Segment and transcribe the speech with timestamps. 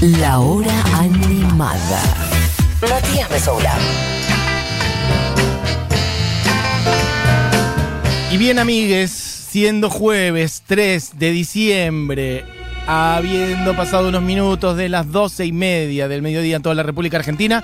[0.00, 2.00] La hora animada.
[2.88, 3.76] Matías Mesoula.
[8.32, 12.46] Y bien, amigues, siendo jueves 3 de diciembre,
[12.86, 17.18] habiendo pasado unos minutos de las 12 y media del mediodía en toda la República
[17.18, 17.62] Argentina,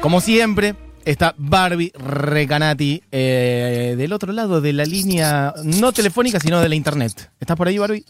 [0.00, 0.76] como siempre,
[1.06, 6.74] está Barbie Recanati eh, del otro lado de la línea, no telefónica, sino de la
[6.74, 7.30] internet.
[7.40, 8.04] ¿Estás por ahí, Barbie?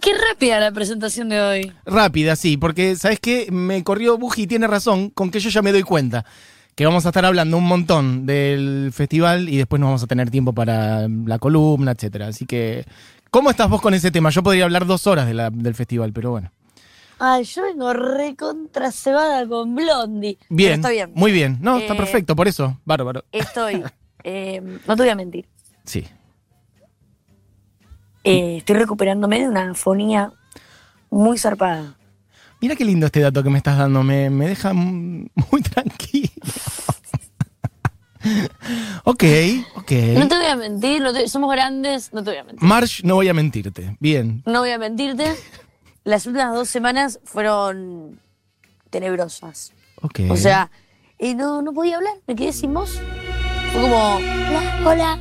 [0.00, 1.72] Qué rápida la presentación de hoy.
[1.84, 3.48] Rápida, sí, porque, ¿sabes qué?
[3.50, 6.24] Me corrió Buji y tiene razón con que yo ya me doy cuenta
[6.74, 10.30] que vamos a estar hablando un montón del festival y después no vamos a tener
[10.30, 12.28] tiempo para la columna, etcétera.
[12.28, 12.84] Así que,
[13.30, 14.30] ¿cómo estás vos con ese tema?
[14.30, 16.52] Yo podría hablar dos horas de la- del festival, pero bueno.
[17.20, 20.38] Ay, yo vengo recontra cebada con Blondie.
[20.48, 21.10] Bien, está bien.
[21.14, 21.58] muy bien.
[21.60, 22.78] No, está Eh, perfecto, por eso.
[22.84, 23.24] Bárbaro.
[23.32, 23.82] Estoy.
[24.24, 25.48] eh, no te voy a mentir.
[25.84, 26.04] Sí.
[28.24, 30.32] eh, estoy recuperándome de una fonía
[31.10, 31.96] muy zarpada.
[32.60, 36.28] Mira qué lindo este dato que me estás dando, me, me deja muy tranquilo.
[39.04, 39.24] ok,
[39.76, 39.90] ok.
[40.16, 42.68] No te voy a mentir, no te- somos grandes, no te voy a mentir.
[42.68, 43.96] Marsh, no voy a mentirte.
[44.00, 44.42] Bien.
[44.44, 45.34] No voy a mentirte.
[46.08, 48.18] Las últimas dos semanas fueron
[48.88, 49.74] tenebrosas.
[50.00, 50.20] Ok.
[50.30, 50.70] O sea,
[51.18, 52.98] y no, no podía hablar, me quedé sin voz.
[53.72, 55.18] Fue como, hola, hola.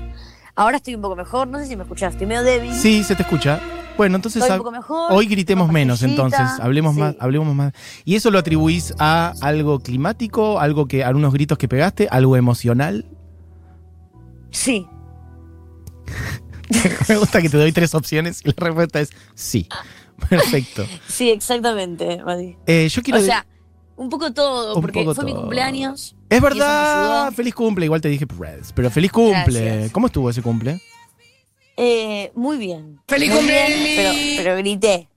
[0.55, 2.73] Ahora estoy un poco mejor, no sé si me escuchaste, estoy medio débil.
[2.73, 3.59] Sí, se te escucha.
[3.97, 6.39] Bueno, entonces Estoy un poco mejor, hoy gritemos menos, entonces.
[6.61, 7.01] Hablemos sí.
[7.01, 7.73] más, hablemos más.
[8.05, 12.37] ¿Y eso lo atribuís a algo climático, algo que, a algunos gritos que pegaste, algo
[12.37, 13.03] emocional?
[14.51, 14.87] Sí,
[17.09, 19.67] Me gusta que te doy tres opciones y la respuesta es sí.
[20.29, 20.85] Perfecto.
[21.07, 22.55] sí, exactamente, Mati.
[22.65, 23.19] Eh, yo quiero.
[23.19, 23.45] O sea,
[23.95, 26.15] un poco todo, Un porque poco fue mi cumpleaños.
[26.29, 27.31] es verdad.
[27.33, 27.85] Feliz cumple.
[27.85, 29.61] Igual te dije Reds, pero feliz cumple.
[29.61, 29.91] Gracias.
[29.91, 30.81] ¿Cómo estuvo ese cumple?
[31.77, 32.99] Eh, muy bien.
[33.07, 33.79] ¡Feliz cumpleaños!
[33.95, 35.09] Pero, pero grité.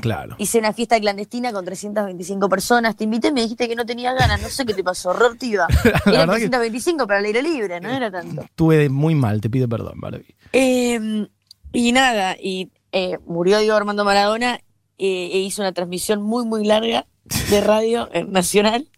[0.00, 0.36] Claro.
[0.38, 2.96] Hice una fiesta clandestina con 325 personas.
[2.96, 4.40] Te invité y me dijiste que no tenía ganas.
[4.40, 5.66] No sé qué te pasó, horror te iba.
[5.84, 8.42] Era verdad que- 325 para el aire libre, no era tanto.
[8.42, 10.34] Estuve muy mal, te pido perdón, Barbie.
[10.52, 11.26] Eh,
[11.72, 14.56] y nada, y eh, murió Diego Armando Maradona
[14.98, 17.06] eh, e hizo una transmisión muy, muy larga
[17.50, 18.88] de radio eh, nacional.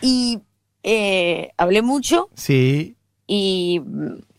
[0.00, 0.40] Y
[0.82, 2.96] eh, hablé mucho Sí.
[3.26, 3.80] y,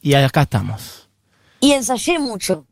[0.02, 1.10] Y acá estamos.
[1.60, 2.68] y ensayé mucho.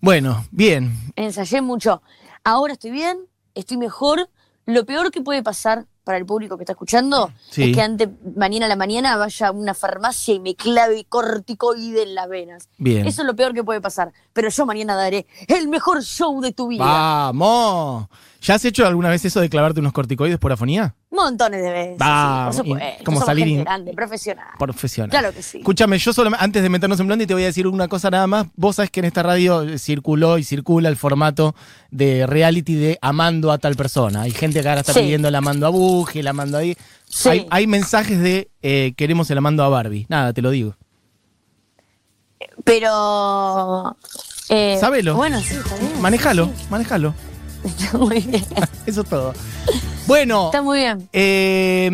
[0.00, 0.96] Bueno, bien.
[1.16, 2.02] Ensayé mucho.
[2.44, 3.18] Ahora estoy bien,
[3.54, 4.30] estoy mejor.
[4.64, 7.64] Lo peor que puede pasar para el público que está escuchando Sí.
[7.64, 12.02] es que antes, mañana a la mañana, vaya a una farmacia y me clave corticoide
[12.04, 12.70] en las venas.
[12.78, 13.06] Bien.
[13.06, 14.14] Eso es lo peor que puede pasar.
[14.32, 16.82] Pero yo mañana daré el mejor show de tu vida.
[16.82, 18.06] ¡Vamos!
[18.40, 20.94] ¿Ya has hecho alguna vez eso de clavarte unos corticoides por afonía?
[21.10, 21.96] Montones de veces.
[21.98, 22.04] Sí,
[22.44, 23.04] por supuesto.
[23.04, 24.46] como salir gente grande, profesional.
[24.58, 25.10] Profesional.
[25.10, 25.58] Claro que sí.
[25.58, 28.28] Escúchame, yo solo antes de meternos en Blondie te voy a decir una cosa nada
[28.28, 28.46] más.
[28.54, 31.56] Vos sabés que en esta radio eh, circuló y circula el formato
[31.90, 34.22] de reality de amando a tal persona.
[34.22, 35.00] Hay gente que ahora está Sí.
[35.00, 36.76] pidiendo el amando a Buji, el amando ahí.
[37.08, 37.28] Sí.
[37.30, 40.06] Hay, hay mensajes de eh, queremos el amando a Barbie.
[40.08, 40.76] Nada, te lo digo.
[42.64, 43.96] Pero.
[44.48, 45.16] Eh, Sábelo.
[45.16, 46.00] Bueno, sí, está bien.
[46.00, 47.14] Manejalo, manejalo.
[47.64, 48.44] Está muy bien.
[48.86, 49.32] Eso es todo.
[50.06, 51.06] Bueno, Está muy bien.
[51.12, 51.90] eh,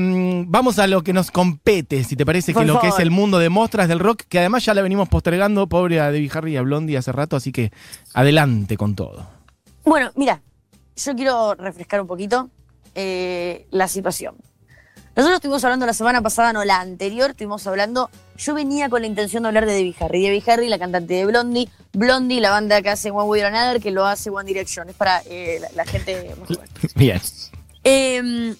[0.47, 3.02] vamos a lo que nos compete, si te parece que Por lo que es favor.
[3.02, 6.30] el mundo de mostras del rock, que además ya la venimos postergando, pobre a Debbie
[6.32, 7.72] Harry y a Blondie hace rato, así que
[8.12, 9.26] adelante con todo.
[9.84, 10.41] Bueno, mira,
[10.97, 12.50] yo quiero refrescar un poquito
[12.94, 14.36] eh, la situación.
[15.16, 18.10] Nosotros estuvimos hablando la semana pasada, no la anterior, estuvimos hablando.
[18.36, 20.22] Yo venía con la intención de hablar de Debbie Harry.
[20.22, 21.69] Debbie Harry, la cantante de Blondie.
[21.92, 24.88] Blondie, la banda que hace One Way or Another, que lo hace One Direction.
[24.88, 26.69] Es para eh, la, la gente más joven.
[26.97, 27.20] Bien.
[27.84, 28.54] Eh,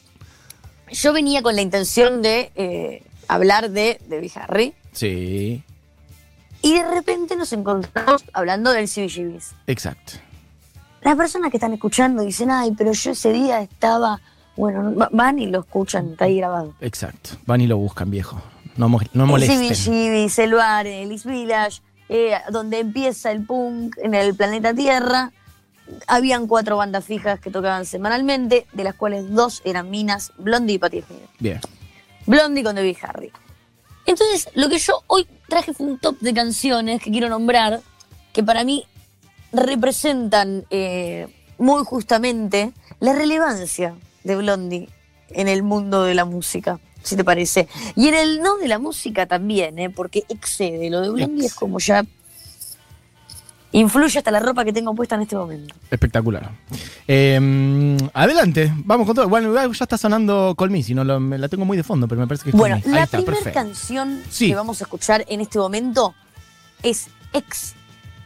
[0.93, 4.75] yo venía con la intención de eh, hablar de Debbie Harry.
[4.93, 5.65] Sí,
[6.63, 9.55] Y de repente nos encontramos hablando del CBGBs.
[9.67, 10.13] exacto.
[11.03, 14.21] Las personas que están escuchando dicen, ay, pero yo ese día estaba.
[14.57, 16.75] Bueno, va- van y lo escuchan, está ahí grabado.
[16.81, 17.31] Exacto.
[17.47, 18.41] Van y lo buscan, viejo.
[18.77, 19.63] No, no molesten.
[20.39, 25.33] El bar, el East Village, eh, donde empieza el punk en el planeta Tierra.
[26.07, 30.79] Habían cuatro bandas fijas que tocaban semanalmente, de las cuales dos eran minas, Blondie y
[30.79, 31.21] Patti Smith.
[31.39, 31.61] Bien.
[32.27, 33.31] Blondie con Debbie Harry.
[34.07, 37.81] Entonces, lo que yo hoy traje fue un top de canciones que quiero nombrar,
[38.33, 38.85] que para mí
[39.53, 43.95] representan eh, muy justamente la relevancia
[44.25, 44.89] de Blondie
[45.31, 47.69] en el mundo de la música, si te parece.
[47.97, 49.91] Y en el no de la música también, ¿eh?
[49.91, 50.91] porque excede.
[50.91, 52.05] Lo de Blondie es como ya
[53.73, 55.75] influye hasta la ropa que tengo puesta en este momento.
[55.91, 56.49] Espectacular.
[57.09, 59.29] Eh, adelante, vamos con todo.
[59.29, 61.83] Bueno, igual ya está sonando Call Me, si no lo- me la tengo muy de
[61.83, 64.49] fondo, pero me parece que es Bueno, la primera canción Sí.
[64.49, 66.15] que vamos a escuchar en este momento
[66.85, 67.75] es Ex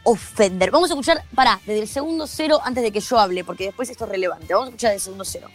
[0.03, 0.69] Offender.
[0.69, 3.89] Vamos a escuchar, pará, desde el segundo cero antes de que yo hable, porque después
[3.89, 4.53] esto es relevante.
[4.53, 5.47] Vamos a escuchar desde el segundo cero.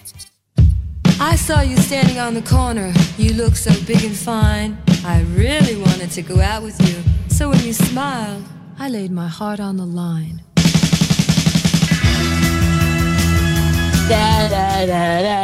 [1.20, 2.92] I saw you standing on the corner.
[3.16, 4.76] You look so big and fine.
[5.04, 7.02] I really wanted to go out with you.
[7.28, 8.42] So when you smiled,
[8.78, 10.42] I laid my heart on the line.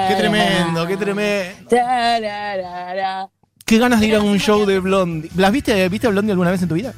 [0.09, 1.69] Qué tremendo, qué tremendo.
[3.65, 5.31] Qué ganas de ir a un show de Blondie.
[5.37, 6.93] ¿Las viste, viste a Blondie alguna vez en tu vida?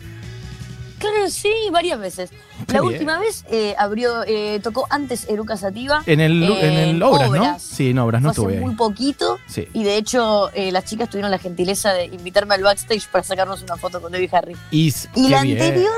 [1.31, 2.31] Sí, varias veces.
[2.67, 2.93] Qué La bien.
[2.95, 6.03] última vez eh, abrió, eh, tocó antes Eruca Sativa.
[6.07, 7.59] En el, en el Obras, ¿no?
[7.59, 9.39] Sí, en Obras, no Fue hace estuve muy poquito.
[9.47, 9.69] Sí.
[9.73, 13.63] Y de hecho, eh, las chicas tuvieron la gentileza de invitarme al backstage para sacarnos
[13.63, 14.57] una foto con Debbie Harry.
[14.71, 14.93] Y,
[15.29, 15.61] la bien.
[15.61, 15.93] anterior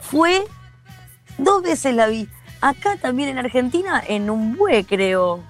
[0.00, 0.44] fue.
[1.38, 2.28] Dos veces la vi.
[2.60, 5.40] Acá también en Argentina, en un bue, creo.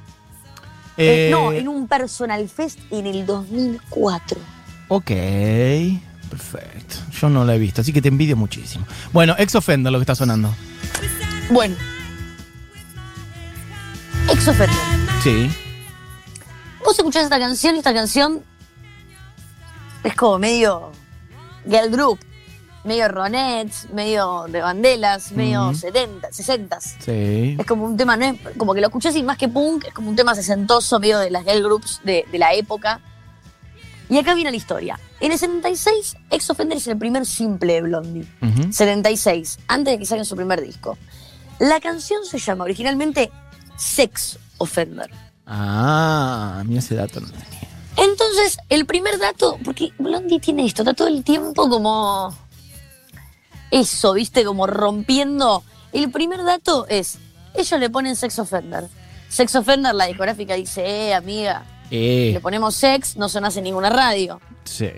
[0.98, 4.38] Eh, Eh, no, en un Personal Fest en el 2004.
[4.88, 5.10] Ok,
[6.28, 6.96] perfecto.
[7.20, 8.86] Yo no la he visto, así que te envidio muchísimo.
[9.12, 10.54] Bueno, ex Offender lo que está sonando.
[11.50, 11.76] Bueno.
[14.30, 14.76] Ex Offender.
[15.22, 15.50] Sí.
[16.84, 18.42] Vos escuchás esta canción y esta canción
[20.04, 20.92] es como medio
[21.68, 22.18] girl group,
[22.84, 25.74] medio Ronettes, medio de Bandelas, medio.
[25.74, 27.56] 70, 60 Sí.
[27.58, 29.94] Es como un tema, no es como que lo escuchás y más que punk, es
[29.94, 33.00] como un tema sesentoso, medio de las girl groups de, de la época.
[34.08, 34.98] Y acá viene la historia.
[35.20, 38.26] En el 76, Ex Offender es el primer simple de Blondie.
[38.40, 38.72] Ujú.
[38.72, 40.96] 76, antes de que saquen su primer disco.
[41.58, 43.30] La canción se llama originalmente
[43.76, 45.10] Sex Offender.
[45.46, 47.20] Ah, mira ese dato.
[47.20, 47.46] no tenía.
[47.96, 52.36] Entonces, el primer dato, porque Blondie tiene esto, está todo el tiempo como.
[53.70, 55.64] Eso, viste, como rompiendo.
[55.92, 57.18] El primer dato es:
[57.54, 58.88] ellos le ponen sex offender.
[59.28, 63.90] Sex offender, la discográfica dice, eh, amiga, le Eh, ponemos sex, no sonás en ninguna
[63.90, 64.40] radio.
[64.64, 64.90] sí.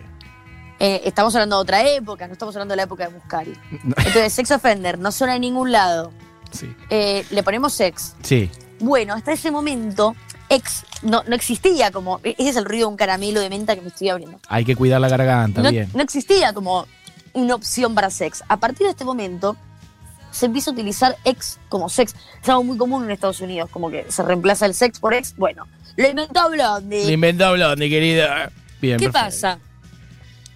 [0.82, 3.52] Eh, estamos hablando de otra época, no estamos hablando de la época de Muscari.
[3.84, 6.10] Entonces, sex offender, no suena en ningún lado.
[6.52, 6.75] Sí.
[6.88, 8.14] Eh, le ponemos sex.
[8.22, 8.50] Sí.
[8.78, 10.16] Bueno, hasta ese momento,
[10.48, 12.19] ex no, no existía como.
[12.25, 14.38] Ese es el ruido de un caramelo de menta que me estoy abriendo.
[14.48, 15.90] Hay que cuidar la garganta, no, bien.
[15.92, 16.87] no existía como
[17.34, 18.42] una opción para sex.
[18.48, 19.58] A partir de este momento,
[20.31, 22.14] se empieza a utilizar ex como sex.
[22.42, 25.37] Es algo muy común en Estados Unidos, como que se reemplaza el sex por ex.
[25.37, 25.66] Bueno,
[25.96, 27.04] lo inventó Blondie.
[27.04, 28.50] Lo inventó Blondie, querida.
[28.81, 29.26] Bien, ¿Qué perfecto.
[29.26, 29.58] pasa?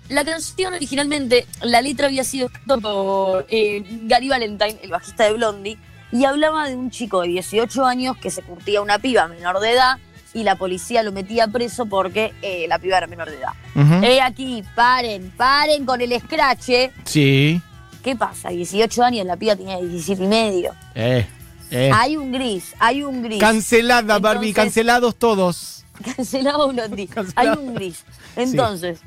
[0.09, 5.33] La canción originalmente, la letra había sido escrita por eh, Gary Valentine, el bajista de
[5.33, 5.79] Blondie,
[6.13, 9.61] y hablaba de un chico de 18 años que se curtía a una piba menor
[9.61, 9.99] de edad
[10.35, 13.53] y la policía lo metía preso porque eh, la piba era menor de edad.
[13.75, 14.05] Ujú.
[14.05, 16.69] Eh, aquí, paren, paren con el scratch.
[16.71, 16.93] eh.
[17.05, 17.61] Sí.
[18.03, 18.51] ¿Qué pasa?
[18.51, 20.75] 18 años, la piba tenía 17 y medio.
[20.95, 21.27] Eh.
[21.71, 21.91] Eh.
[21.93, 23.41] Hay un gris, hay un gris.
[23.41, 25.85] Cancelada, Barbie, Entonces- cancelados todos.
[26.17, 27.07] Cancelado Blondie.
[27.09, 27.61] Cancelado.
[27.61, 28.05] Hay un gris.
[28.37, 29.01] Entonces,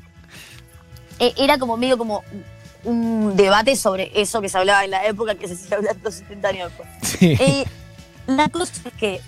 [1.18, 2.22] eh, era como medio como
[2.84, 6.48] un debate sobre eso que se hablaba en la época que se sigue hablando 70
[6.48, 6.88] años después.
[7.18, 7.36] Sí.
[7.40, 7.64] Eh,
[8.26, 9.20] la cosa es que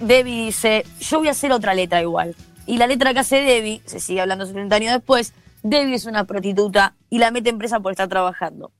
[0.00, 2.34] Debbie dice, yo voy a hacer otra letra igual.
[2.66, 5.32] Y la letra que hace Debbie, se sigue hablando 70 años después,
[5.62, 8.70] Debbie es una prostituta y la mete en presa por estar trabajando.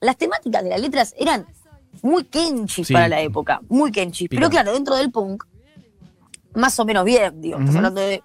[0.00, 1.46] Las temáticas de las letras eran
[2.02, 2.92] muy kenchis Sí.
[2.92, 4.28] para la época, muy kenchis.
[4.28, 5.44] Pero claro, dentro del punk,
[6.54, 7.58] más o menos bien, digo.
[7.58, 8.22] Estás hablando de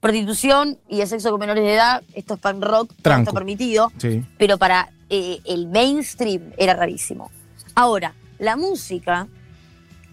[0.00, 3.22] prostitución y de sexo con menores de edad, esto es punk rock, Tranco.
[3.30, 4.24] está permitido Sí.
[4.38, 7.30] pero para eh, el mainstream era rarísimo.
[7.74, 9.28] Ahora, la música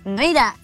[0.06, 0.56] no era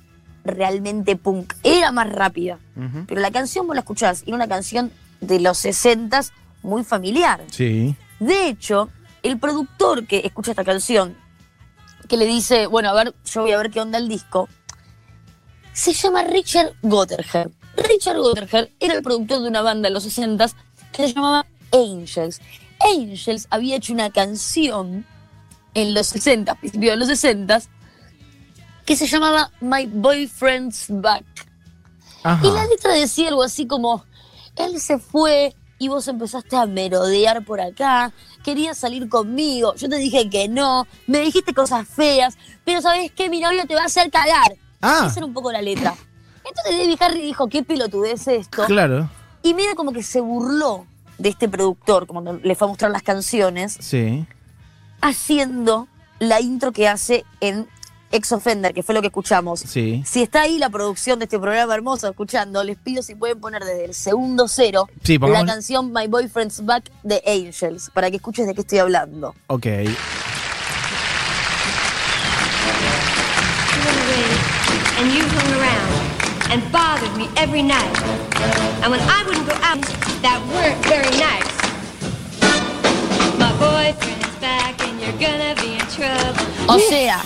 [0.44, 2.59] realmente punk, era más rápida.
[3.07, 4.91] Pero la canción vos la escuchás, y era una canción
[5.22, 6.22] de los 60
[6.63, 7.41] muy familiar.
[7.51, 7.96] Sí.
[8.19, 8.89] De hecho,
[9.24, 11.15] el productor que escucha esta canción,
[12.10, 14.50] que le dice, bueno, a ver, yo voy a ver qué onda el disco,
[15.72, 17.51] se llama Richard Gotterher.
[17.78, 20.48] Richard Gotterher era el productor de una banda en los 60
[20.92, 22.42] que se llamaba Angels.
[22.80, 25.06] Angels había hecho una canción
[25.75, 27.62] en los 60, principios de los 60,
[28.86, 31.24] que se llamaba My Boyfriend's Back.
[32.24, 32.46] Ajá.
[32.46, 34.04] Y la letra decía algo así como,
[34.56, 38.12] él se fue y vos empezaste a merodear por acá,
[38.43, 43.29] querías salir conmigo, yo te dije que no, me dijiste cosas feas, pero ¿sabes qué?
[43.29, 44.55] Mi novio te va a hacer cagar.
[44.81, 45.05] Ah.
[45.07, 45.95] Esa era un poco la letra.
[46.45, 48.65] Entonces Debbie Harry dijo, qué pelotudez esto.
[48.65, 49.09] Claro.
[49.41, 50.86] Y mira como que se burló
[51.17, 54.25] de este productor, como cuando le fue a mostrar las canciones, Sí.
[55.01, 55.88] haciendo
[56.19, 57.67] la intro que hace en
[58.12, 59.60] Ex Offender, que fue lo que escuchamos.
[59.62, 60.04] Sí.
[60.06, 63.63] Si está ahí la producción de este programa hermoso escuchando, les pido si pueden poner
[63.63, 68.16] desde el segundo cero Sí, pongamos- la canción My Boyfriend's Back de Angels, para que
[68.18, 69.36] escuches de qué estoy hablando.
[69.48, 69.66] Ok.
[73.86, 74.28] went away,
[75.00, 77.96] and you hung around and bothered me every night.
[78.84, 79.82] And when I wouldn't go out,
[80.22, 81.48] that weren't very nice.
[83.38, 86.44] My boyfriend's back and you're gonna be in trouble.
[86.68, 87.22] O sea,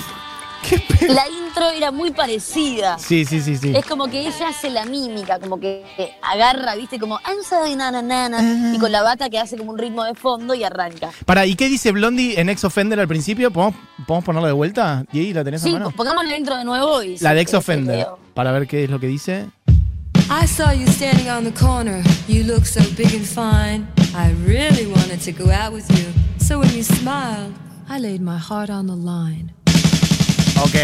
[1.02, 2.98] la intro era muy parecida.
[2.98, 3.74] Sí, sí, sí, sí.
[3.76, 5.84] Es como que ella hace la mímica, como que
[6.22, 9.72] agarra, viste, como I'm na, na, na, na", y con la bata que hace como
[9.72, 11.12] un ritmo de fondo y arranca.
[11.26, 13.52] Para, ¿y qué dice Blondie en Ex Offender al principio?
[13.52, 13.76] ¿Podemos,
[14.08, 15.06] podemos ponerlo de vuelta?
[15.12, 15.92] ¿Y ahí la tenés a Sí, mano?
[15.92, 18.08] pongamos la intro de nuevo y La de Ex Offender.
[18.34, 19.50] Para ver qué es lo que dice.
[20.30, 22.02] I saw you standing on the corner.
[22.28, 23.88] You look so big and fine.
[24.16, 26.06] I really wanted to go out with you.
[26.40, 27.54] So when you smiled,
[27.90, 29.52] I laid my heart on the line.
[30.62, 30.76] Ok.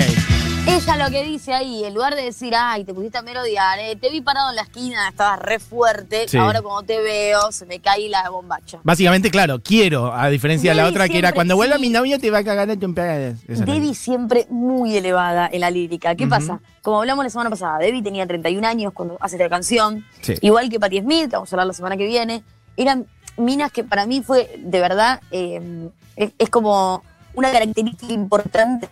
[0.67, 3.95] Ella lo que dice ahí, en lugar de decir, ay, te pusiste a merodear, eh,
[3.95, 6.37] te vi parado en la esquina, estabas re fuerte, Sí.
[6.37, 8.79] ahora cuando te veo, se me cae la bombacha.
[8.83, 11.81] Básicamente, claro, quiero, a diferencia de la otra que era cuando vuelva sí.
[11.81, 12.93] mi novio te va a cagar a tu.
[12.93, 16.13] Debbie siempre muy elevada en la lírica.
[16.15, 16.59] ¿Qué pasa?
[16.81, 20.05] Como hablamos la semana pasada, Debbie tenía 31 años cuando hace esta canción.
[20.21, 20.35] Sí.
[20.41, 22.43] Igual que Patti Smith, que vamos a hablar la semana que viene.
[22.77, 23.07] Eran
[23.37, 28.87] minas que para mí fue, de verdad, eh, es, es como una característica importante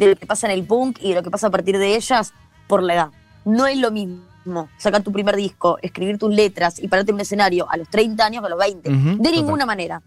[0.00, 1.94] de lo que pasa en el punk y de lo que pasa a partir de
[1.94, 2.32] ellas
[2.66, 3.08] por la edad.
[3.44, 7.20] No es lo mismo sacar tu primer disco, escribir tus letras y pararte en un
[7.20, 8.90] escenario a los 30 años que a los 20.
[8.90, 9.32] Ujú, de total.
[9.32, 10.02] ninguna manera.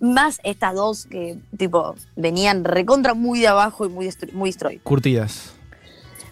[0.00, 4.78] Más estas dos que, tipo, venían recontra muy de abajo y muy, muy destroy.
[4.78, 5.52] Curtidas.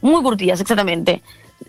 [0.00, 1.23] Muy curtidas, exactamente.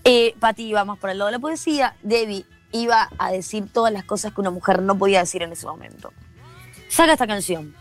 [0.06, 1.96] Eh, Patti iba más por el lado de la poesía.
[2.02, 5.68] Debbie iba a decir todas las cosas que una mujer no podía decir en ese
[5.68, 6.14] momento.
[6.88, 7.76] Saca esta canción.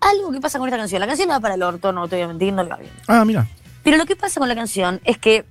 [0.00, 1.00] Algo que pasa con esta canción.
[1.00, 2.76] La canción no va para el orto, no te voy a mentir, no le va
[2.76, 2.92] bien.
[3.08, 3.46] Ah, mira.
[3.82, 5.44] Pero lo que pasa con la canción es que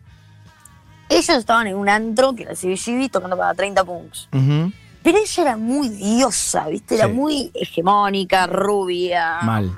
[1.09, 4.29] ellos estaban en un antro, que era el CBGB, tocando para 30 punks.
[4.31, 6.95] Pero ella era muy diosa, ¿viste?
[6.95, 7.13] Era Sí.
[7.13, 9.39] muy hegemónica, rubia.
[9.41, 9.77] Mal.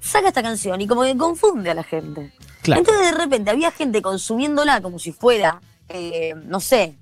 [0.00, 2.32] Saca esta canción y como que confunde a la gente.
[2.62, 2.80] Claro.
[2.80, 6.96] Entonces de repente había gente consumiéndola como si fuera, eh, no sé,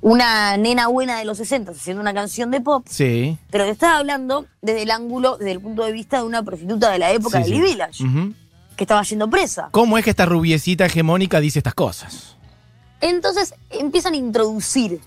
[0.00, 3.38] una nena buena de los 60 haciendo una canción de pop, Sí.
[3.50, 6.90] pero te estaba hablando desde el ángulo, desde el punto de vista de una prostituta
[6.90, 7.62] de la época Sí, de sí.
[7.62, 8.04] Lee Village,
[8.76, 9.68] que estaba yendo presa.
[9.70, 12.36] ¿Cómo es que esta rubiecita hegemónica dice estas cosas?
[13.00, 15.00] Entonces empiezan a introducir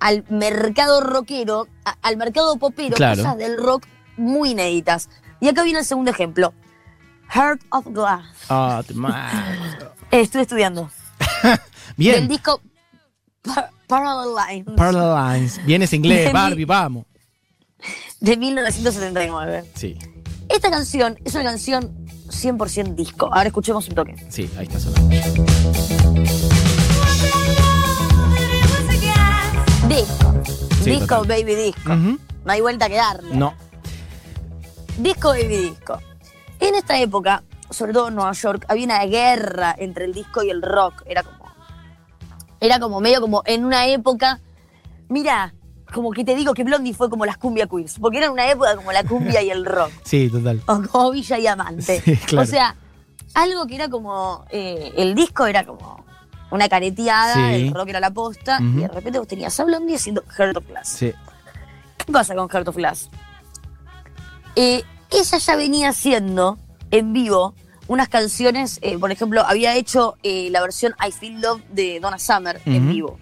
[0.00, 3.22] al mercado rockero, a- al mercado popero, Claro.
[3.22, 3.86] cosas del rock
[4.16, 5.08] muy inéditas.
[5.40, 6.52] Y acá viene el segundo ejemplo.
[7.30, 8.26] Heart of Glass.
[10.10, 10.90] Eh, estuve estudiando.
[11.42, 11.58] Del
[11.96, 12.28] Bien.
[12.28, 12.60] disco
[13.42, 15.60] Par- Parallel Lines Parallel Lines.
[15.66, 17.04] Bien es inglés, De Barbie, vamos.
[18.20, 19.64] de 1979.
[19.74, 19.98] Sí,
[20.48, 23.26] Esta canción es una canción 100% disco.
[23.32, 24.14] Ahora escuchemos un toque.
[24.30, 25.10] sí, ahí está sonando.
[29.88, 30.42] Disco.
[30.82, 31.26] Sí, disco, total.
[31.28, 31.94] baby disco.
[31.94, 32.18] No
[32.52, 33.34] hay vuelta que darle.
[33.36, 33.54] No.
[34.98, 35.98] Disco, baby disco.
[36.60, 40.50] En esta época, sobre todo en Nueva York, había una guerra entre el disco y
[40.50, 41.02] el rock.
[41.06, 41.41] Era como.
[42.64, 44.40] Era como medio como en una época.
[45.08, 45.52] Mira,
[45.92, 47.98] como que te digo que Blondie fue como las cumbia queens.
[47.98, 49.90] Porque era una época como la cumbia y el rock.
[50.04, 50.62] Sí, total.
[50.66, 52.00] o como Villa y Amante.
[52.00, 52.44] Sí, claro.
[52.44, 52.76] O sea,
[53.34, 54.44] algo que era como.
[54.50, 56.04] eh, el disco era como
[56.52, 57.54] una careteada, Sí.
[57.66, 60.68] el rock era la posta, y de repente vos tenías a Blondie haciendo Heart of
[60.68, 60.88] Glass.
[60.88, 61.12] Sí.
[61.96, 63.08] ¿Qué pasa con Heart of Glass?
[64.54, 66.58] Eh, ella ya venía haciendo
[66.90, 67.54] en vivo
[67.92, 72.18] unas canciones, eh, por ejemplo, había hecho eh, la versión I Feel Love de Donna
[72.18, 73.18] Summer en vivo.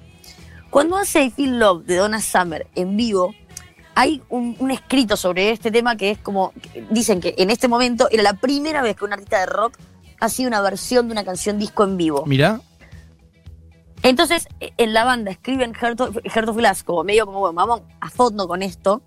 [0.71, 3.35] Cuando hace I Feel Love de Donna Summer en vivo,
[3.95, 6.53] hay un, un escrito sobre este tema que es como,
[6.91, 9.77] dicen que en este momento era la primera vez que un artista de rock
[10.21, 12.25] hacía una versión de una canción disco en vivo.
[12.27, 12.61] Mira.
[14.03, 17.55] Entonces, eh, en la banda escriben Heart of, Heart of Glass como medio como, bueno,
[17.55, 19.03] vamos a fondo con esto.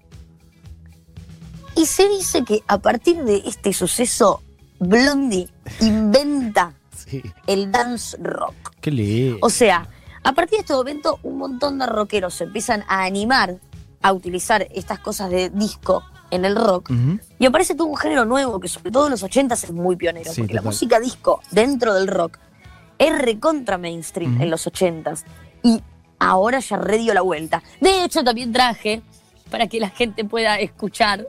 [1.75, 4.41] Y se dice que a partir de este suceso,
[4.79, 5.49] Blondie
[5.81, 7.21] inventa Sí.
[7.47, 8.55] el dance rock.
[8.81, 9.37] Qué lindo.
[9.41, 9.87] O sea,
[10.23, 13.57] a partir de este momento, un montón de rockeros se empiezan a animar
[14.01, 16.89] a utilizar estas cosas de disco en el rock.
[16.91, 17.19] Ujú.
[17.39, 20.31] Y aparece todo un género nuevo que sobre todo en los 80 es muy pionero,
[20.33, 22.37] Sí, porque la música disco dentro del rock
[22.97, 25.23] es recontra mainstream en los 80s
[25.61, 25.81] y
[26.19, 27.61] ahora ya re dio la vuelta.
[27.81, 29.01] De hecho, también traje,
[29.51, 31.27] para que la gente pueda escuchar,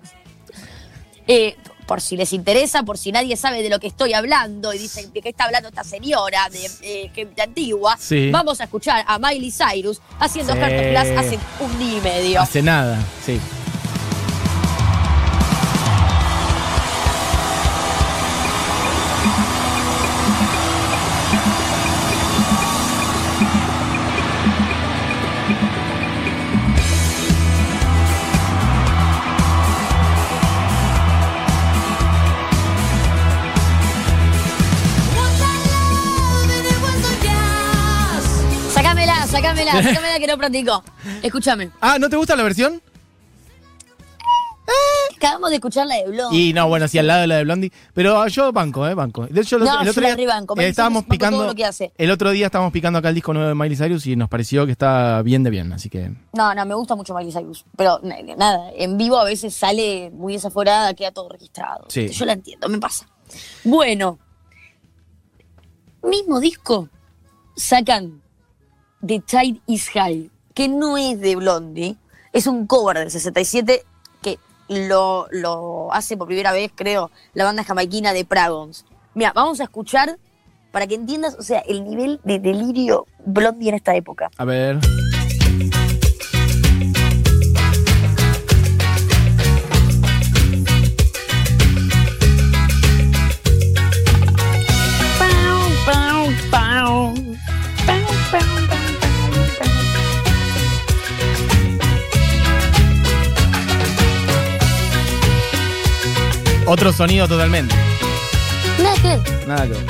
[1.26, 4.79] eh, por si les interesa, por si nadie sabe de lo que estoy hablando y
[4.79, 8.31] dicen de qué está hablando esta señora de eh, gente antigua, Sí.
[8.31, 10.59] vamos a escuchar a Miley Cyrus haciendo Sí.
[10.59, 12.41] Heart of Glass hace un día y medio.
[12.41, 13.38] Hace nada, sí.
[39.64, 40.85] Sacámela, sacámela que no practico.
[41.23, 41.71] Escúchame.
[41.80, 42.80] Ah, ¿no te gusta la versión?
[45.16, 46.38] acabamos de escuchar la de Blondie.
[46.49, 47.73] Y no, bueno, sí, al lado de la de Blondie.
[47.94, 48.92] Pero yo banco, ¿eh?
[48.94, 49.26] Banco.
[49.26, 50.26] De hecho, el, No, otro- el otro la día
[50.59, 51.38] eh, estábamos picando.
[51.38, 51.92] todo lo que hace.
[51.97, 54.66] El otro día estábamos picando acá el disco nuevo de Miley Cyrus y nos pareció
[54.66, 56.12] que está bien de bien, así que.
[56.35, 57.64] No, no, me gusta mucho Miley Cyrus.
[57.76, 61.87] Pero na- nada, en vivo a veces sale muy desaforada, queda todo registrado.
[61.88, 62.09] Sí.
[62.09, 63.06] Yo la entiendo, me pasa.
[63.64, 64.18] Bueno,
[66.02, 66.90] mismo disco
[67.56, 68.21] sacan
[69.06, 71.96] The Tide is High, que no es de Blondie,
[72.32, 73.84] es un cover del 67
[74.23, 78.87] que lo, lo hace por primera vez, creo, la banda jamaiquina de Pragons.
[79.14, 80.18] Mira, vamos a escuchar
[80.73, 84.30] para que entiendas, o sea, el nivel de delirio Blondie en esta época.
[84.38, 84.80] A ver.
[106.66, 107.75] Otro sonido totalmente.
[108.83, 109.47] Nada que ver.
[109.49, 109.85] Nada que ver.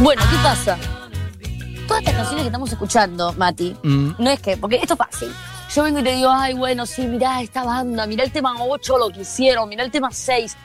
[0.00, 0.78] Bueno, ¿qué pasa?
[1.86, 4.10] Todas estas canciones que estamos escuchando, Mati, Mm.
[4.18, 5.28] no es que, porque esto es fácil.
[5.74, 8.96] Yo vengo y te digo, ay, bueno, sí, mirá esta banda, mirá el tema 8
[8.98, 10.56] lo que hicieron, mirá el tema 6.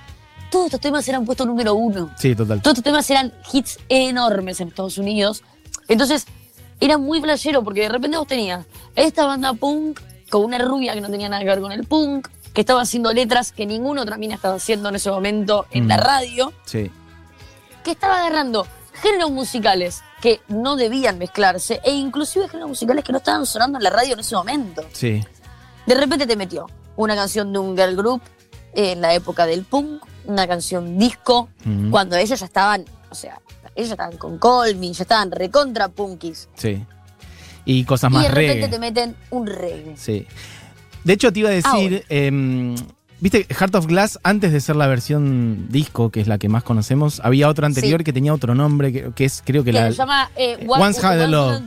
[0.51, 2.11] Todos estos temas eran puestos número uno.
[2.17, 2.61] Sí, total.
[2.61, 5.43] Todos estos temas eran hits enormes en Estados Unidos.
[5.87, 6.25] Entonces,
[6.79, 8.65] era muy flashero porque de repente vos tenías
[8.95, 9.99] esta banda punk
[10.29, 13.11] con una rubia que no tenía nada que ver con el punk, que estaba haciendo
[13.13, 15.87] letras que ninguna otra mina estaba haciendo en ese momento en Mm.
[15.87, 16.91] la radio Sí.
[17.83, 18.67] que estaba agarrando
[19.01, 23.83] géneros musicales que no debían mezclarse e inclusive géneros musicales que no estaban sonando en
[23.83, 24.83] la radio en ese momento.
[24.93, 25.23] Sí.
[25.85, 28.21] De repente te metió una canción de un girl group
[28.73, 31.91] en la época del punk, una canción disco, Ujú.
[31.91, 33.39] cuando ellos ya estaban, o sea,
[33.75, 36.49] ellos ya estaban con Colmy, ya estaban recontra punkis.
[36.55, 36.83] Sí.
[37.65, 39.95] Y cosas Y más de repente te meten un reggae.
[39.97, 40.27] Sí.
[41.03, 42.75] De hecho, te iba a decir, em,
[43.19, 46.63] viste, Heart of Glass, antes de ser la versión disco, que es la que más
[46.63, 48.03] conocemos, había otra anterior Sí.
[48.05, 49.91] que tenía otro nombre, que, que es, creo que Que la.
[49.91, 51.61] se llama eh, Once Had a Love.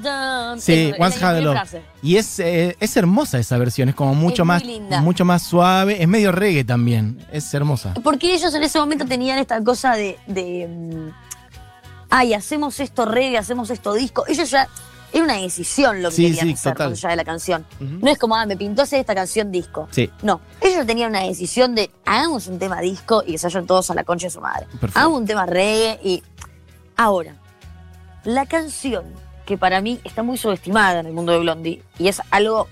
[0.61, 1.59] Sí, es Once Had a Love.
[2.03, 5.01] Y es, eh, es hermosa esa versión, es como mucho más linda.
[5.01, 7.95] mucho más suave, es medio reggae también, es hermosa.
[8.03, 11.26] Porque ellos en ese momento tenían esta cosa de, de, mm,
[12.11, 14.25] ay, hacemos esto reggae, hacemos esto disco.
[14.27, 14.69] Ellos ya,
[15.12, 16.92] era una decisión lo que Sí, querían sí, hacer total.
[16.92, 17.66] allá de la canción.
[17.81, 19.88] No es como, ah, me pintó hacer esta canción disco.
[19.90, 20.11] Sí.
[20.23, 23.90] No, ellos tenían una decisión de, hagamos un tema disco y que se vayan todos
[23.90, 24.66] a la concha de su madre.
[24.73, 24.99] Perfecto.
[24.99, 26.23] Hagamos un tema reggae y...
[26.97, 27.37] Ahora,
[28.25, 29.05] la canción
[29.45, 32.69] que para mí está muy subestimada en el mundo de Blondie y es algo,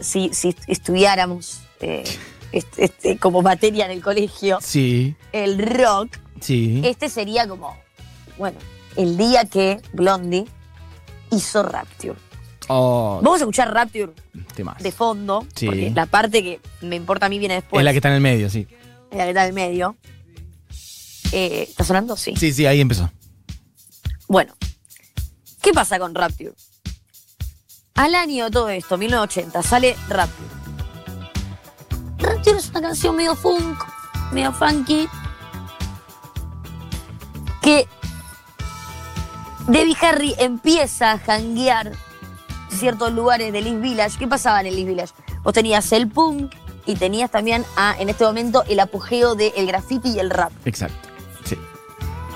[0.00, 2.04] si, si estudiáramos eh,
[2.52, 6.80] este- este, como materia en el colegio, Sí, el rock, sí.
[6.84, 7.76] este sería como,
[8.40, 8.58] bueno,
[8.96, 10.46] el día que Blondie
[11.30, 12.16] hizo Rapture.
[12.68, 14.12] Oh, Vamos a escuchar Rapture
[14.54, 14.82] temas.
[14.82, 15.66] de fondo, Sí.
[15.66, 18.14] porque la parte que me importa a mí viene después, Es la que está en
[18.14, 18.66] el medio, sí.
[19.10, 19.96] es la que está en el medio.
[21.32, 22.16] Eh, ¿Está sonando?
[22.16, 22.34] Sí.
[22.36, 23.10] Sí, sí, ahí empezó.
[24.28, 24.54] Bueno,
[25.62, 26.54] ¿qué pasa con Rapture?
[27.94, 30.48] Al año de todo esto, 1980, sale Rapture.
[32.18, 33.78] Rapture es una canción medio funk,
[34.32, 35.06] medio funky,
[37.62, 37.86] que
[39.66, 41.92] Debbie Harry empieza a janguear
[42.70, 44.18] ciertos lugares de East Village.
[44.18, 45.12] ¿Qué pasaba en el East Village?
[45.42, 46.52] Vos tenías el punk
[46.86, 51.08] y tenías también, a, en este momento, el apogeo del graffiti y el rap Exacto.
[51.44, 51.56] Sí.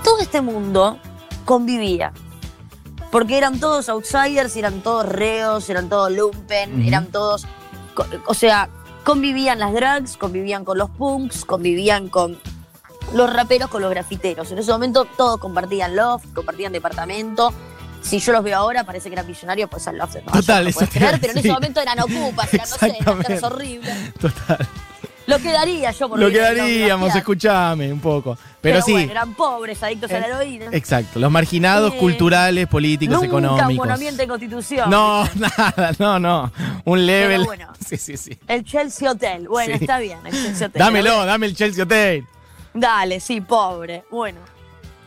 [0.03, 0.99] todo este mundo
[1.45, 2.13] convivía.
[3.11, 7.47] Porque eran todos outsiders, eran todos reos, eran todos lumpen, eran todos.
[8.27, 8.69] O sea,
[9.05, 12.39] convivían las drags, convivían con los punks, convivían con
[13.15, 14.51] los raperos, con los grafiteros.
[14.53, 17.53] En ese momento todos compartían loft, compartían departamento.
[18.03, 20.71] Si yo los veo ahora, parece que eran millonarios, pues al loft Nueva Total, no
[20.71, 24.15] eso pero en ese momento eran ocupas, eran, no sé, eran caras horribles.
[24.21, 24.69] Total.
[25.27, 28.37] Lo quedaría yo por Lo quedaríamos, escuchame un poco.
[28.61, 28.93] Pero, sí.
[28.93, 30.67] bueno, eran pobres, adictos a la Eh, heroína.
[30.73, 31.19] Exacto.
[31.19, 33.75] Los marginados Eh, culturales, políticos, Nunca un económicos.
[33.87, 34.91] monoambiente en Constitución.
[34.91, 36.53] No, nada, no, no.
[36.85, 37.45] Un level.
[37.45, 37.73] bueno.
[37.89, 38.39] Sí, sí, sí.
[38.49, 39.49] El Chelsea Hotel.
[39.49, 39.85] Bueno, Sí.
[39.85, 40.79] está bien, el Chelsea Hotel.
[40.79, 42.27] Dámelo, dame el Chelsea Hotel.
[42.75, 44.05] Dale, sí, pobre.
[44.11, 44.41] Bueno,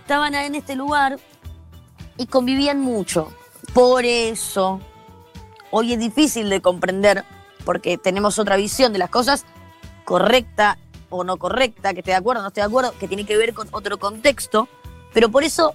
[0.02, 1.20] estaban en este lugar
[2.18, 3.32] y convivían mucho.
[3.74, 4.80] Por eso,
[5.72, 7.26] hoy es difícil de comprender
[7.66, 9.46] porque tenemos otra visión de las cosas,
[10.06, 10.78] correcta
[11.10, 13.36] o no correcta, que esté de acuerdo o no esté de acuerdo, que tiene que
[13.36, 14.70] ver con otro contexto.
[15.14, 15.74] Pero por eso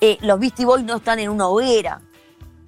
[0.00, 2.00] eh, los Beastie Boys no están en una hoguera.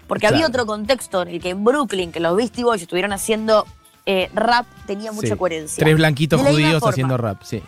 [0.09, 3.65] Porque había otro contexto en el que en Brooklyn, que los Beastie Boys estuvieron haciendo
[4.07, 5.37] eh, rap, tenía mucha Sí.
[5.37, 5.85] coherencia.
[5.85, 7.63] Tres blanquitos judíos haciendo rap, sí.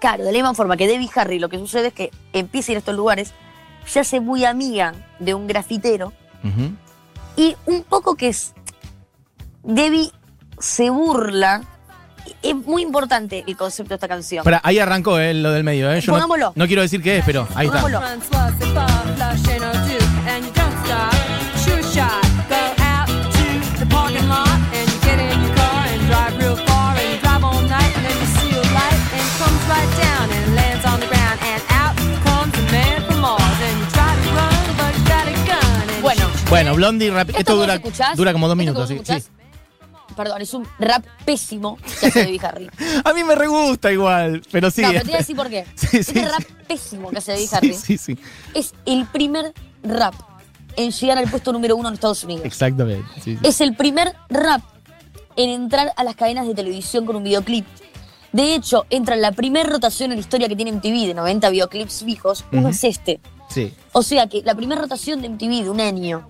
[0.00, 2.72] Claro, de la misma forma que Debbie Harry, lo que sucede es que empieza a
[2.72, 3.32] ir a estos lugares,
[3.84, 6.12] se hace muy amiga de un grafitero
[7.36, 8.54] y un poco que es.
[9.62, 10.10] Debbie
[10.58, 11.62] se burla.
[12.42, 14.44] Es muy importante el concepto de esta canción.
[14.44, 16.00] Pará, ahí arrancó eh, lo del medio, ¿eh?
[16.00, 16.52] Yo no, Pongámoslo.
[16.54, 17.80] no quiero decir qué es, pero ahí está.
[17.80, 18.06] Pongámoslo.
[18.06, 19.97] Once
[36.48, 36.74] Bueno.
[36.74, 38.88] Blondie, rap- esto ¿Esto dura, como dos ¿Esto minutos.
[38.88, 39.22] Sí.
[40.16, 42.68] Perdón, es un rap pésimo que hace Debbie Harry.
[43.04, 44.82] A mí me re gusta igual, pero sí.
[44.82, 45.64] no, pero te voy a decir por qué.
[45.76, 48.18] Sí, sí, este rap pésimo que hace Debbie Harry sí, sí.
[48.54, 50.14] es el primer rap
[50.76, 52.44] en llegar al puesto número uno en Estados Unidos.
[52.44, 53.38] Exactamente.
[53.42, 54.62] Es el primer rap
[55.36, 57.66] en entrar a las cadenas de televisión con un videoclip.
[58.32, 61.48] De hecho, entra en la primera rotación en la historia que tiene MTV de 90
[61.50, 62.44] videoclips fijos.
[62.52, 63.20] Uno es este.
[63.48, 63.74] Sí.
[63.92, 66.26] O sea que la primera rotación de MTV de un año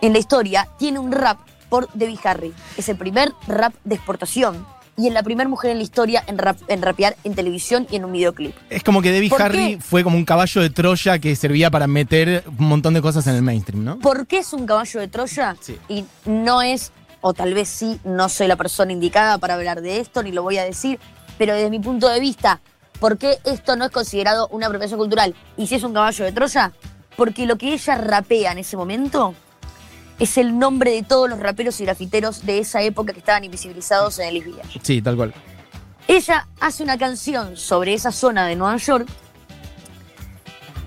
[0.00, 2.52] en la historia tiene un rap por Debbie Harry.
[2.76, 4.64] Es el primer rap de exportación
[4.96, 7.96] y es la primera mujer en la historia en, rap- en rapear en televisión y
[7.96, 8.54] en un videoclip.
[8.70, 9.80] Es como que Debbie ¿Por Harry qué?
[9.80, 13.36] fue como un caballo de Troya que servía para meter un montón de cosas en
[13.36, 13.98] el mainstream, ¿no?
[14.00, 15.56] ¿Por qué es un caballo de Troya?
[15.60, 15.78] Sí.
[15.88, 20.00] Y no es, o tal vez sí, no soy la persona indicada para hablar de
[20.00, 20.98] esto, ni lo voy a decir,
[21.36, 22.60] pero desde mi punto de vista,
[23.00, 25.34] ¿por qué esto no es considerado una apropiación cultural?
[25.56, 26.72] Y si es un caballo de Troya,
[27.16, 29.34] porque lo que ella rapea en ese momento
[30.18, 34.18] es el nombre de todos los raperos y grafiteros de esa época que estaban invisibilizados
[34.18, 34.80] en el East Village.
[34.82, 35.34] Sí, tal cual.
[36.08, 39.06] Ella hace una canción sobre esa zona de Nueva York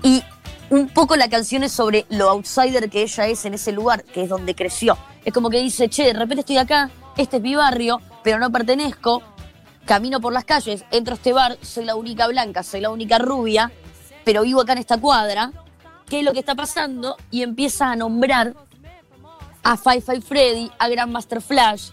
[0.02, 0.22] y
[0.70, 4.22] un poco la canción es sobre lo outsider que ella es en ese lugar, que
[4.22, 4.98] es donde creció.
[5.24, 8.50] Es como que dice, che, de repente estoy acá, este es mi barrio, pero no
[8.50, 9.22] pertenezco,
[9.84, 13.18] camino por las calles, entro a este bar, soy la única blanca, soy la única
[13.18, 13.72] rubia,
[14.24, 15.52] pero vivo acá en esta cuadra.
[16.06, 17.16] ¿Qué es lo que está pasando?
[17.30, 18.54] Y empieza a nombrar
[19.62, 21.90] a Five Five Freddy, a Grandmaster Flash,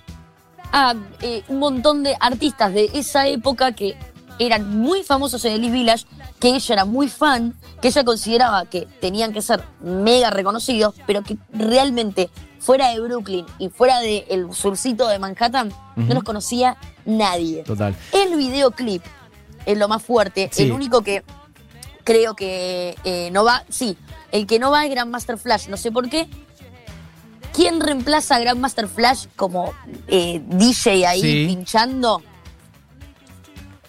[0.71, 3.97] a eh, un montón de artistas de esa época que
[4.39, 6.05] eran muy famosos en el East Village,
[6.39, 11.23] que ella era muy fan, que ella consideraba que tenían que ser mega reconocidos, pero
[11.23, 17.63] que realmente fuera de Brooklyn y fuera del surcito de Manhattan no los conocía nadie.
[17.63, 17.95] Total.
[18.11, 19.03] El videoclip
[19.65, 20.63] es lo más fuerte, Sí.
[20.63, 21.23] el único que
[22.03, 23.97] creo que eh, no va, sí,
[24.31, 26.27] el que no va es Grandmaster Flash, no sé por qué.
[27.53, 29.73] ¿Quién reemplaza a Grandmaster Flash como
[30.07, 31.45] eh, DJ ahí Sí.
[31.47, 32.21] pinchando?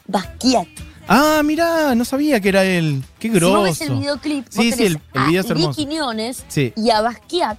[0.06, 0.66] Basquiat.
[1.06, 3.02] Ah, mirá, no sabía que era él.
[3.18, 3.56] Qué Si grosso.
[3.58, 5.68] vos ves el videoclip, vos Sí, sí, el, el video es a hermoso.
[5.80, 6.72] Lee Quiñones Sí.
[6.76, 7.58] y a Basquiat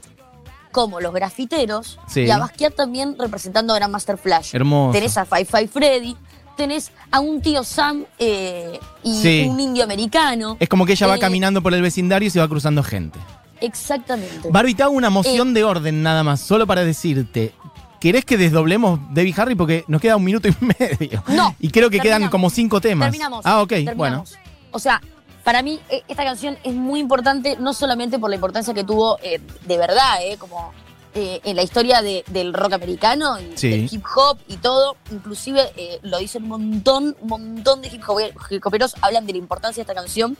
[0.71, 2.21] como los grafiteros Sí.
[2.21, 4.55] y a Basquiat también representando a Grandmaster Flash.
[4.55, 4.93] Hermoso.
[4.93, 6.15] Tenés a Five Five Freddy,
[6.57, 9.47] tenés a un tío Sam eh, y Sí.
[9.49, 10.57] un indio americano.
[10.59, 13.19] Es como que ella va Eh, caminando por el vecindario y se va cruzando gente.
[13.59, 14.49] Exactamente.
[14.51, 15.11] Barbie, te hago una Eh.
[15.11, 17.53] moción de orden nada más, solo para decirte.
[17.99, 19.53] ¿Querés que desdoblemos Debbie Harry?
[19.55, 21.23] Porque nos queda un minuto y medio.
[21.27, 22.31] No, Y creo que quedan terminamos.
[22.31, 23.07] como cinco temas.
[23.11, 23.45] Terminamos.
[23.45, 24.33] Ah, ok, terminamos.
[24.71, 24.99] O sea,
[25.43, 29.17] para mí eh, esta canción es muy importante, no solamente por la importancia que tuvo
[29.23, 30.71] eh, de verdad, eh, como
[31.13, 33.69] eh, en la historia de- del rock americano y Sí.
[33.69, 34.95] del hip hop y todo.
[35.11, 39.33] Inclusive eh, lo dicen un montón, un montón de hip hop- hip hoperos hablan de
[39.33, 40.37] la importancia de esta canción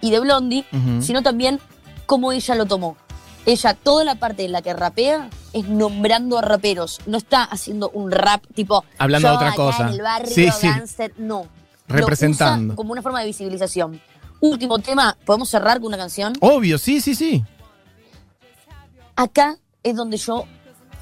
[0.00, 0.64] y de Blondie,
[1.00, 1.60] sino también
[2.06, 2.96] cómo ella lo tomó.
[3.46, 7.00] Ella, toda la parte en la que rapea es nombrando a raperos.
[7.04, 8.84] No está haciendo un rap tipo.
[8.96, 9.82] Hablando de otra acá cosa.
[9.82, 10.66] En el barrio, Sí, sí.
[10.66, 11.12] gangster.
[11.18, 11.46] No.
[11.86, 12.68] Lo Representando.
[12.72, 14.00] usa como una forma de visibilización.
[14.40, 16.34] Último tema, ¿podemos cerrar con una canción?
[16.40, 17.44] Obvio, sí, sí, sí.
[19.16, 20.44] Acá es donde yo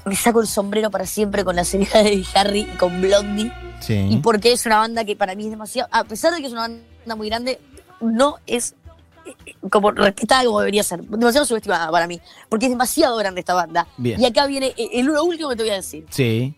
[0.05, 3.51] me saco el sombrero para siempre con la serie de Harry y con Blondie.
[3.79, 4.07] Sí.
[4.09, 5.89] Y porque es una banda que para mí es demasiado.
[5.91, 7.59] A pesar de que es una banda muy grande,
[8.01, 8.75] no es
[9.25, 11.01] eh, como respetada como debería ser.
[11.03, 12.19] Demasiado subestimada para mí.
[12.49, 13.87] Porque es demasiado grande esta banda.
[13.97, 14.19] Bien.
[14.19, 16.05] Y acá viene eh, el, último que te voy a decir.
[16.09, 16.55] Sí.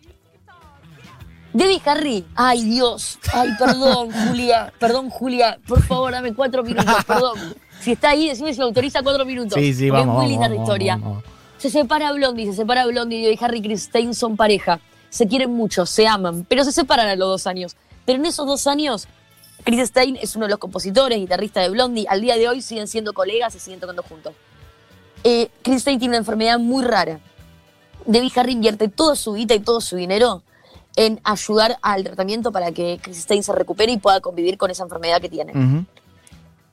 [1.56, 2.22] Debbie Harry.
[2.34, 3.18] Ay, Dios.
[3.32, 4.72] Ay, perdón, Julia.
[4.78, 5.58] Perdón, Julia.
[5.66, 7.02] Por favor, dame cuatro minutos.
[7.06, 7.38] Perdón.
[7.80, 9.54] Si está ahí, decime si me autoriza cuatro minutos.
[9.58, 10.16] Sí, sí, vamos.
[10.16, 10.96] Es muy linda esta historia.
[10.96, 11.24] vamos, vamos.
[11.56, 14.80] Se separa Blondie, se separa Blondie y Debbie Harry y Chris Stein son pareja.
[15.08, 17.74] Se quieren mucho, se aman, pero se separan a los dos años.
[18.04, 19.08] Pero en esos dos años,
[19.64, 22.04] Chris Stein es uno de los compositores, guitarrista de Blondie.
[22.06, 24.34] Al día de hoy siguen siendo colegas y siguen tocando juntos.
[25.24, 27.18] Eh, Chris Stein tiene una enfermedad muy rara.
[28.04, 30.42] Debbie Harry invierte toda su vida y todo su dinero
[30.96, 34.82] en ayudar al tratamiento para que Chris Stein se recupere y pueda convivir con esa
[34.82, 35.84] enfermedad que tiene Ujú.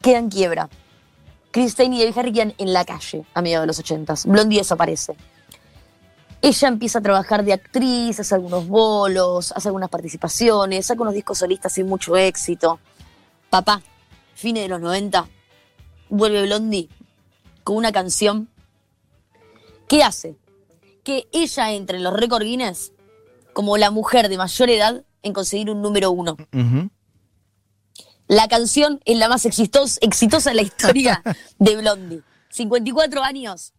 [0.01, 0.69] queda en quiebra.
[1.51, 4.25] Chris Stein y Debbie Harry quedan en la calle a mediados de los ochentas.
[4.25, 5.15] Blondie desaparece.
[6.41, 11.37] Ella empieza a trabajar de actriz, hace algunos bolos, hace algunas participaciones, saca unos discos
[11.37, 12.79] solistas sin mucho éxito.
[13.49, 13.81] Papá,
[14.35, 15.27] fines de los 90,
[16.09, 16.89] vuelve Blondie
[17.63, 18.49] con una canción
[19.87, 20.35] que hace
[21.03, 22.91] que ella entre en los récord Guinness
[23.53, 26.35] como la mujer de mayor edad en conseguir un número uno.
[28.27, 31.21] La canción es la más exitosa, exitosa en la historia
[31.59, 32.21] de Blondie.
[32.49, 33.73] 54 años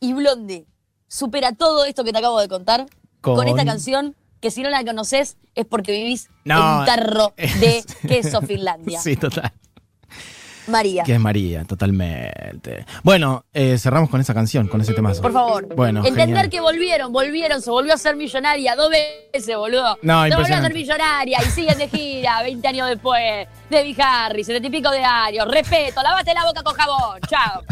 [0.00, 0.66] y Blondie
[1.08, 2.86] supera todo esto que te acabo de contar
[3.20, 6.84] con, Con- esta canción que si no la conoces es porque vivís No, en un
[6.86, 9.00] tarro de es- queso Finlandia.
[9.00, 9.52] Sí, total.
[10.68, 12.84] María, Que es María, totalmente.
[13.02, 15.22] Bueno, eh, cerramos con esa canción, con ese temazo.
[15.22, 15.74] por favor.
[15.74, 16.50] Bueno, Entender genial.
[16.50, 19.98] que volvieron, volvieron, se volvió a ser millonaria dos veces, boludo.
[20.02, 23.46] No, se volvió a ser millonaria y siguen de gira 20 años después.
[23.70, 25.46] Debbie Harry, 70 y pico de años.
[25.48, 27.20] Respeto, lavate la boca con jabón.
[27.28, 27.62] Chao.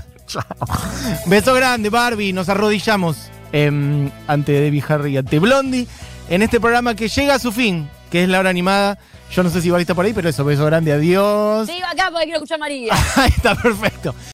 [1.27, 2.33] Beso grande, Barbie.
[2.33, 5.87] Nos arrodillamos em, ante Debbie Harry y ante Blondie
[6.29, 8.99] en este programa que llega a su fin, que es la hora animada.
[9.31, 11.67] Yo no sé si Barbie está por ahí, pero eso, beso grande, adiós.
[11.67, 12.95] Sigo acá porque quiero escuchar a María.
[13.27, 14.15] Está, perfecto.